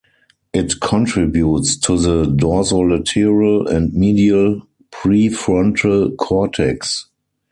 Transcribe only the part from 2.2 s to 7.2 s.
dorsolateral and medial prefrontal cortex.